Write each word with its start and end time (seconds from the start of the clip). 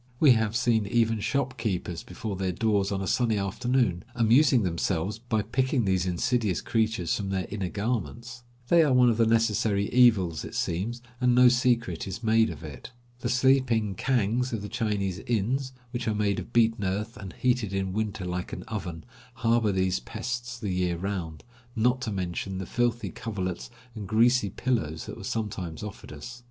We 0.19 0.31
have 0.31 0.55
seen 0.55 0.87
even 0.87 1.19
shopkeepers 1.19 2.01
before 2.01 2.31
165 2.35 3.13
STATION 3.13 3.37
OF 3.37 3.49
SEB 3.53 3.67
BOO 3.67 3.69
TCHAN. 3.69 3.73
their 3.75 3.85
doors 3.85 3.85
on 3.85 3.85
a 3.85 3.85
sunny 3.85 3.85
afternoon, 3.85 4.03
amusing 4.15 4.63
themselves 4.63 5.19
by 5.19 5.41
picking 5.43 5.85
these 5.85 6.07
insidious 6.07 6.59
creatures 6.61 7.15
from 7.15 7.29
their 7.29 7.45
inner 7.51 7.69
garments. 7.69 8.41
They 8.69 8.81
are 8.81 8.93
one 8.93 9.11
of 9.11 9.17
the 9.17 9.27
necessary 9.27 9.93
evils 9.93 10.43
it 10.43 10.55
seems, 10.55 11.03
and 11.19 11.35
no 11.35 11.49
secret 11.49 12.07
is 12.07 12.23
made 12.23 12.49
of 12.49 12.63
it. 12.63 12.89
The 13.19 13.29
sleeping 13.29 13.93
kangs 13.93 14.51
of 14.51 14.63
the 14.63 14.69
Chinese 14.69 15.19
inns, 15.19 15.71
which 15.91 16.07
are 16.07 16.15
made 16.15 16.39
of 16.39 16.51
beaten 16.51 16.83
earth 16.83 17.15
and 17.15 17.33
heated 17.33 17.71
in 17.71 17.93
winter 17.93 18.25
like 18.25 18.51
an 18.53 18.63
oven, 18.63 19.03
harbor 19.35 19.71
these 19.71 19.99
pests 19.99 20.57
the 20.57 20.71
year 20.71 20.97
round, 20.97 21.43
not 21.75 22.01
to 22.01 22.11
mention 22.11 22.57
the 22.57 22.65
filthy 22.65 23.11
coverlets 23.11 23.69
and 23.93 24.07
greasy 24.07 24.49
pillows 24.49 25.05
that 25.05 25.15
were 25.15 25.23
sometimes 25.23 25.83
offered 25.83 26.11
us. 26.11 26.39